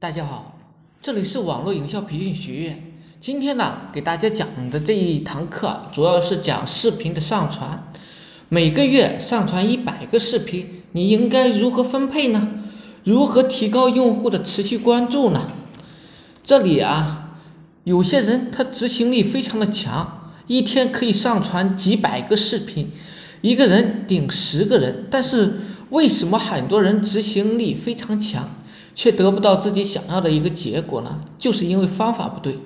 [0.00, 0.58] 大家好，
[1.02, 2.82] 这里是网络营销培训学院。
[3.20, 7.92] 今天呢，给大家讲的这一堂课主要是讲视频的上传。
[8.48, 12.48] 每个月上传一百个视频，你应该如何分配呢？
[13.04, 15.50] 如何提高用户的持续关注呢？
[16.42, 17.36] 这里啊，
[17.84, 22.90] 有些人他执行力非常的强，一天可以上传几百个视频，
[23.42, 25.60] 一个人顶十个人，但是。
[25.90, 28.48] 为什么很多人执行力非常强，
[29.00, 31.20] 却得不到自己想要的一个结果呢？
[31.38, 32.58] 就是因为方法不对。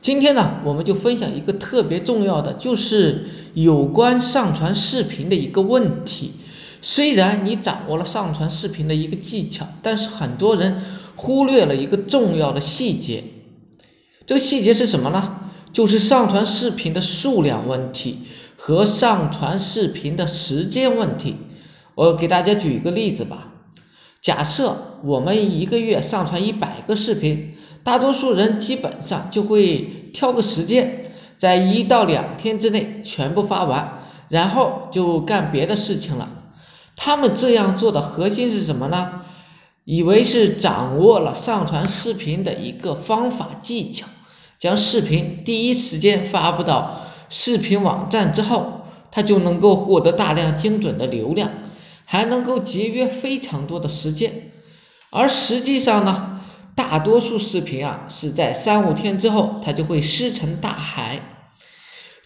[0.00, 6.32] 今天呢，我们就分享一个特别重要的，就是有关上传视频的一个问题。
[6.80, 10.80] 虽然你掌握了上传视频的一个技巧，但是很多人
[11.16, 13.24] 忽略了一个重要的细节。
[14.24, 15.38] 这个细节是什么呢？
[15.74, 18.20] 就是上传视频的数量问题
[18.56, 21.36] 和上传视频的时间问题。
[21.94, 23.52] 我给大家举一个例子吧，
[24.20, 27.54] 假设我们一个月上传一百个视频，
[27.84, 36.28] 大多数人基本上就会挑个时间，在一到两天之内全部发完，然后就干别的事情了。
[36.96, 39.22] 他们这样做的核心是什么呢？
[39.84, 44.06] 以为是掌握了上传视频的一个方法技巧，
[44.58, 51.50] 将视频第一时间发布到视频网站之后，他就能够获得大量精准的流量。
[52.10, 54.50] 还能够节约非常多的时间，
[55.10, 56.40] 而实际上呢，
[56.74, 61.20] 大多数视频啊是在三五天之后，它就会石沉大海。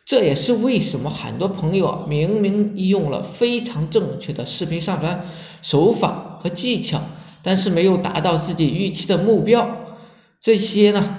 [0.05, 5.27] 这也是为什么很多朋友明明用了非常正确的视频上传
[5.63, 7.01] 手法和技巧，
[7.43, 9.97] 但是没有达到自己预期的目标，
[10.41, 11.19] 这些呢，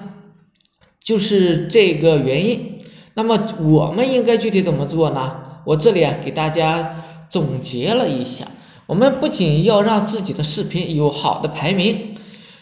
[1.03, 2.79] 就是这个原因。
[3.13, 5.35] 那么我们应该具体怎么做呢？
[5.65, 7.01] 我这里啊给大家。
[7.33, 8.51] 总结了一下，
[8.85, 12.15] 我们不仅要让自己的视频有好的排名，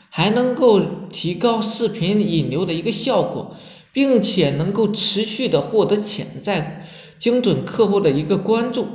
[0.09, 0.79] 还能够
[1.11, 3.57] 提高视频引流的一个效果，
[3.91, 6.87] 并且能够持续的获得潜在
[7.19, 8.87] 精准客户的一个关注。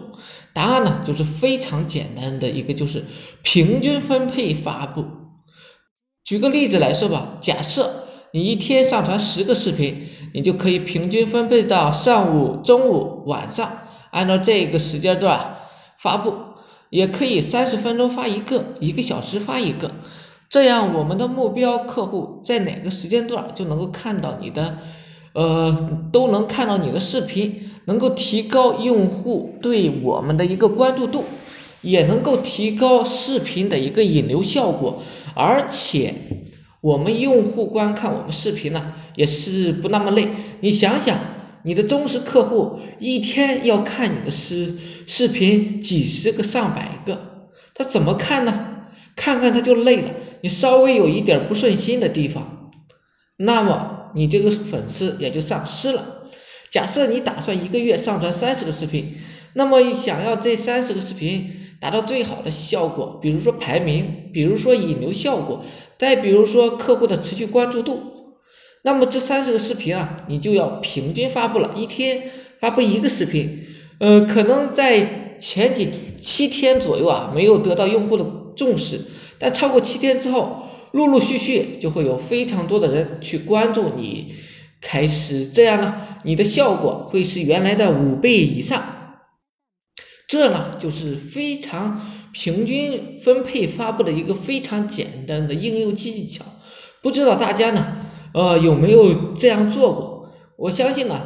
[0.54, 3.04] 答案呢，就是非常简单的一个，就是
[3.42, 5.04] 平均分配发布。
[6.25, 13.70] 举个例子来说吧，假设你一天上传十个视频，你就可以平均分配到上午、中午、晚上，
[14.10, 15.59] 按照这个时间段。
[15.98, 16.34] 发布
[16.90, 19.92] 也可以三十分钟发一个，一个小时发一个，
[20.48, 24.78] 这样我们的目标客户在哪个时间段就能够看到你的，
[25.32, 31.24] 呃，都能看到你的视频，能够提高用户对我们的一个关注度，
[31.82, 35.02] 也能够提高视频的一个引流效果，
[35.34, 36.14] 而且
[36.80, 40.28] 我们用户观看我们视频呢也是不那么累，
[40.60, 41.18] 你想想。
[41.66, 44.77] 你的忠实客户一天要看你的视
[45.09, 48.87] 视频几十个上百个，他怎么看呢？
[49.16, 50.10] 看看他就累了。
[50.43, 52.71] 你稍微有一点不顺心的地方，
[53.37, 56.28] 那么你这个粉丝也就丧失了。
[56.71, 59.16] 假设你打算一个月上传三十个视频，
[59.54, 61.50] 那么想要这三十个视频
[61.81, 65.65] 达到最好的效果，比如说排名，比如说引流效果，
[65.98, 68.12] 再比如说客户的持续关注度。
[68.86, 72.22] 那么这三十个视频啊，你就要平均发布了，一天
[72.60, 73.66] 发布一个视频，
[73.98, 78.24] 呃，可能在前几七天左右啊，没有得到用户的
[78.56, 79.00] 重视，
[79.41, 84.36] 但超过七天之后，陆陆续续就会有非常多的人去关注你，
[84.80, 85.92] 开始这样呢，
[86.22, 88.84] 你的效果会是原来的五倍以上，
[90.28, 92.00] 这呢就是非常
[92.32, 96.44] 平均分配发布的一个非常简单的应用技巧，
[97.03, 98.05] 不知道大家呢？
[98.36, 100.28] 呃，有没有这样做过？
[100.58, 101.22] 我相信呢，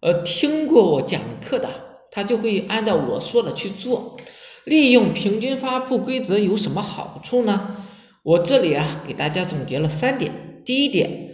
[0.00, 1.68] 呃，听过我讲课的，
[2.10, 4.16] 他就会按照我说的去做。
[4.64, 7.84] 利用平均发布规则有什么好处呢？
[8.22, 10.62] 我这里啊，给大家总结了三点。
[10.64, 11.32] 第一点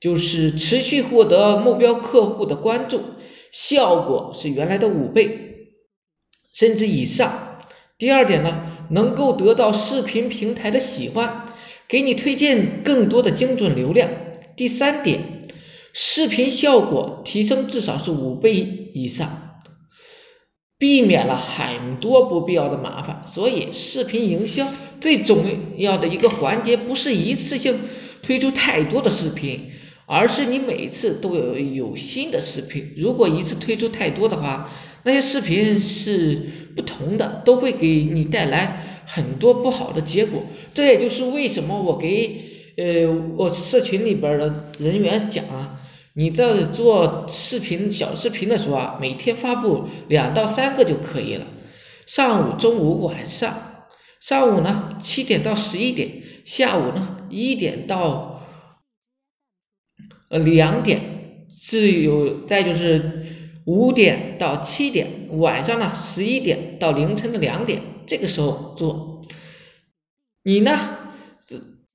[0.00, 3.02] 就是持续获得目标客户的关注，
[3.52, 5.74] 效果是原来的五倍
[6.54, 7.58] 甚至以上。
[7.98, 8.62] 第二点呢，
[8.92, 11.48] 能够得到视频平台的喜欢，
[11.86, 14.08] 给你推荐更多的精准流量。
[14.56, 15.48] 第三点，
[15.92, 19.62] 视频效果提升至少是五倍以上，
[20.78, 23.24] 避免了很多不必要的麻烦。
[23.26, 24.68] 所以，视频营销
[25.00, 25.44] 最重
[25.76, 27.80] 要的一个环节不是一次性
[28.22, 29.70] 推出太多的视频，
[30.06, 32.92] 而是你每次都有有新的视频。
[32.96, 34.70] 如果一次推出太多的话，
[35.04, 36.42] 那些视频是
[36.76, 40.42] 不同的，都会给你带来很多不好的结果。
[40.74, 42.49] 这也就是为什么我给。
[42.76, 43.06] 呃，
[43.36, 45.80] 我社群里边的人员讲啊，
[46.14, 51.46] 你在做视频小视频的时候啊，每天发布两到三个就可以了，
[52.06, 53.86] 上午、中午、晚上，
[54.20, 58.42] 上午呢七点到十一点，下午呢一点到
[60.28, 63.26] 呃两点，是有再就是
[63.66, 69.22] 五点到七点，晚上呢十一点到凌晨的两点，这个时候做。
[70.42, 70.98] 你呢？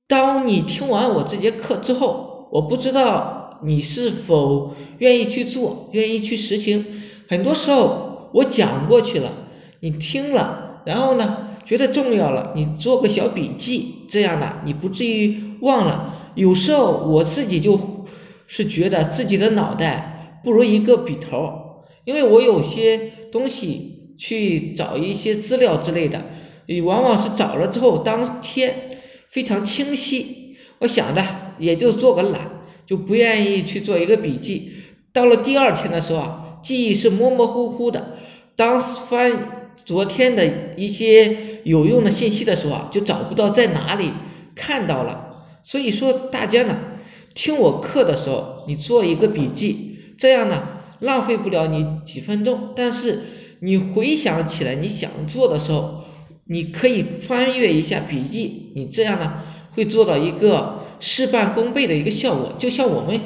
[0.07, 6.86] 当你听完我这节课之后，我不知道你是否愿意去做，愿意去实行。
[7.28, 9.31] 很多时候我讲过去了，
[9.80, 16.31] 你听了，然后呢觉得重要了，你做个小笔记，这样呢你不至于忘了。
[16.36, 17.80] 有时候我自己就
[18.46, 26.22] 是觉得自己的脑袋不如一个笔头，因为我有些东西去找一些资料之类的，
[26.68, 28.92] 你往往是找了之后当天。
[29.36, 31.22] 非常清晰，我想着
[31.60, 32.50] 也就做个懒，
[32.86, 34.72] 就不愿意去做一个笔记。
[35.12, 38.16] 到了第二天的时候啊，记忆是模模糊糊的。
[38.56, 44.14] 当翻昨天的一些有用的信息的时候啊，就找不到在哪里
[44.56, 45.44] 看到了。
[45.64, 46.78] 所以说大家呢，
[47.34, 50.64] 听我课的时候，你做一个笔记，这样呢
[51.02, 52.70] 浪费不了你几分钟。
[52.74, 53.20] 但是
[53.60, 56.05] 你回想起来你想做的时候。
[56.48, 62.54] 你可以翻阅一下笔记，你这样呢会做到一个事半功倍的一个效果。
[62.60, 63.20] 就像我们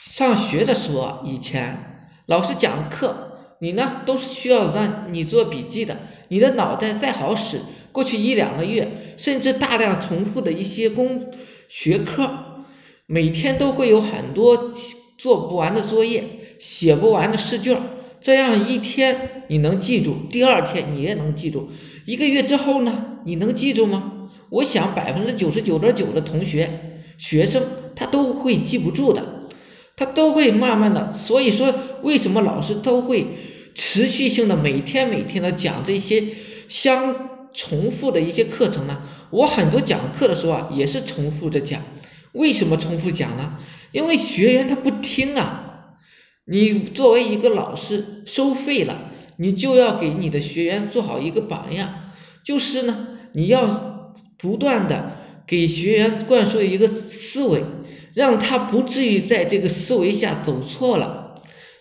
[0.00, 5.96] 上学的时候，以前老师讲课，你呢都是需要让你做笔记的。
[6.28, 7.60] 你的脑袋再好使，
[7.92, 11.30] 过去一两个月，甚至大量重复的一些工
[11.68, 12.64] 学科，
[13.06, 14.72] 每天都会有很多
[15.16, 16.24] 做不完的作业，
[16.58, 17.80] 写不完的试卷。
[18.26, 21.70] 这样一天你能记住，第二天你也能记住，
[22.04, 24.30] 一个月之后呢，你能记住吗？
[24.50, 27.62] 我想百分之九十九点九的同学、学生
[27.94, 29.48] 他都会记不住的，
[29.94, 31.12] 他都会慢慢的。
[31.12, 33.28] 所以说，为什么老师都会
[33.76, 36.24] 持续性的每天每天的讲这些
[36.68, 39.02] 相重复的一些课程呢？
[39.30, 41.80] 我很多讲课的时候啊，也是重复着讲。
[42.32, 43.58] 为什么重复讲呢？
[43.92, 45.65] 因为学员他不听啊。
[46.48, 52.12] 你作为一个老师收费了，你就要给你的学员做好一个榜样，
[52.44, 57.64] 就是呢，你要不断的给学员灌输一个思维，
[58.14, 61.34] 让他不至于在这个思维下走错了，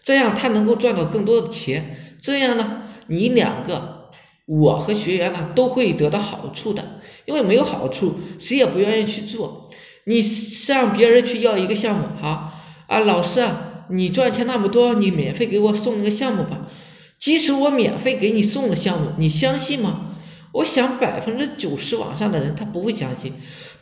[0.04, 4.10] 这样他能够赚到更多的钱，这样呢，你两个
[4.48, 9.70] 我和学员呢都会得到好处的，因为没有好处，谁也不愿意去做。
[10.06, 12.52] 你向别人去要一个项目，好
[12.88, 13.65] 啊，老师啊。
[13.90, 16.70] 你赚钱那么多，你免费给我送一个项目吧。
[17.18, 20.18] 即使我免费给你送了项目，你相信吗？
[20.52, 23.34] 我想百分之九十往上的人他不会相信，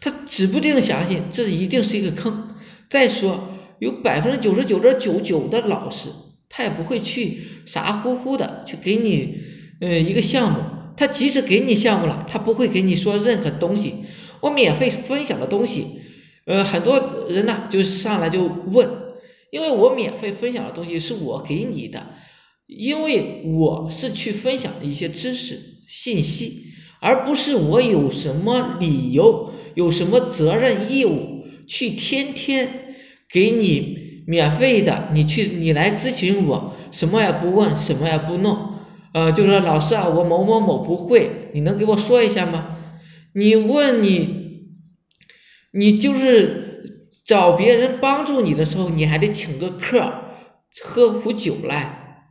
[0.01, 2.55] 他指不定相信这一定是一个坑。
[2.89, 6.09] 再说有百分之九十九点九九的老师，
[6.49, 9.39] 他也不会去傻乎乎的去给你
[9.81, 10.59] 呃一个项目。
[10.95, 14.05] 他即使给你项目了，他不会给你说任何东西。
[14.41, 15.87] 我免费分享的东西，
[16.45, 19.02] 呃，很多人呢就上来就问。
[19.53, 22.07] 因为我免费分享的东西是我给你的，
[22.65, 26.63] 因为我是去分享一些知识信息，
[26.99, 32.95] 而不是我有什么理由、有什么责任义务去天天
[33.29, 38.79] 给你免费的，你去你来咨询我，什么也不问，什么也不弄，
[39.13, 42.75] 呃，就说老师啊，我某某某不会，你能给我说一下吗？
[43.35, 44.63] 你问你，
[45.71, 46.61] 你就是。
[47.25, 50.13] 找别人帮助你的时候，你还得请个客，
[50.83, 52.27] 喝壶酒来，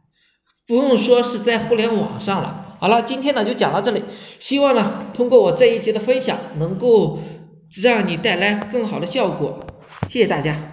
[0.67, 2.77] 不用说是在互联网上了。
[2.81, 4.03] 好了，今天呢就讲到这里，
[4.41, 7.21] 希望呢通过我这一节的分享，能够
[7.83, 9.67] 让你带来更好的效果。
[10.09, 10.72] 谢谢大家。